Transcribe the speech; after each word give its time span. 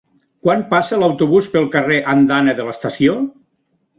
Quan 0.45 0.61
passa 0.71 0.97
l'autobús 1.01 1.51
pel 1.57 1.69
carrer 1.77 1.99
Andana 2.15 2.57
de 2.61 2.65
l'Estació? 2.69 3.21